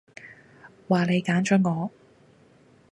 [0.87, 1.91] 話你揀咗我